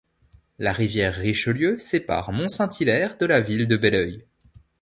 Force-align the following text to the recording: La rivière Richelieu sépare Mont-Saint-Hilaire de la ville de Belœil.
La 0.57 0.73
rivière 0.73 1.13
Richelieu 1.13 1.77
sépare 1.77 2.31
Mont-Saint-Hilaire 2.31 3.19
de 3.19 3.27
la 3.27 3.39
ville 3.39 3.67
de 3.67 3.77
Belœil. 3.77 4.25